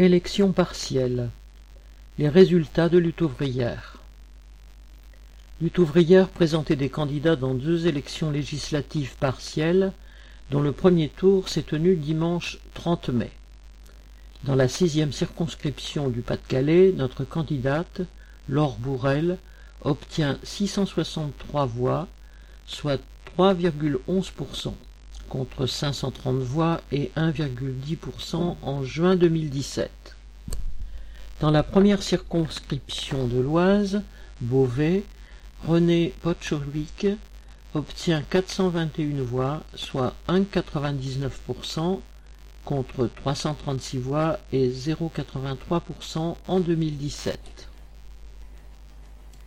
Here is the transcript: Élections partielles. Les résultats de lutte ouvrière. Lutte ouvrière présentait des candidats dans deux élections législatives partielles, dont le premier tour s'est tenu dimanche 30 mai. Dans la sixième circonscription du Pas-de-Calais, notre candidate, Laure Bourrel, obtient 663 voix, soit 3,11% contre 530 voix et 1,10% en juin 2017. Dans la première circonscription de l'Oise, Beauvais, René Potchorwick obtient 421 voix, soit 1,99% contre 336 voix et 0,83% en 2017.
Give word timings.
Élections 0.00 0.52
partielles. 0.52 1.28
Les 2.20 2.28
résultats 2.28 2.88
de 2.88 2.98
lutte 2.98 3.20
ouvrière. 3.20 3.96
Lutte 5.60 5.78
ouvrière 5.78 6.28
présentait 6.28 6.76
des 6.76 6.88
candidats 6.88 7.34
dans 7.34 7.52
deux 7.52 7.88
élections 7.88 8.30
législatives 8.30 9.16
partielles, 9.16 9.90
dont 10.52 10.60
le 10.60 10.70
premier 10.70 11.08
tour 11.08 11.48
s'est 11.48 11.64
tenu 11.64 11.96
dimanche 11.96 12.58
30 12.74 13.08
mai. 13.08 13.32
Dans 14.44 14.54
la 14.54 14.68
sixième 14.68 15.12
circonscription 15.12 16.10
du 16.10 16.20
Pas-de-Calais, 16.20 16.92
notre 16.96 17.24
candidate, 17.24 18.02
Laure 18.48 18.76
Bourrel, 18.76 19.36
obtient 19.80 20.38
663 20.44 21.66
voix, 21.66 22.06
soit 22.68 23.00
3,11% 23.36 24.74
contre 25.28 25.66
530 25.66 26.38
voix 26.38 26.80
et 26.92 27.10
1,10% 27.16 28.56
en 28.62 28.82
juin 28.82 29.16
2017. 29.16 29.90
Dans 31.40 31.50
la 31.50 31.62
première 31.62 32.02
circonscription 32.02 33.28
de 33.28 33.38
l'Oise, 33.38 34.02
Beauvais, 34.40 35.04
René 35.66 36.12
Potchorwick 36.22 37.06
obtient 37.74 38.22
421 38.22 39.22
voix, 39.22 39.62
soit 39.74 40.14
1,99% 40.28 42.00
contre 42.64 43.08
336 43.22 43.98
voix 43.98 44.38
et 44.52 44.68
0,83% 44.68 46.36
en 46.46 46.60
2017. 46.60 47.38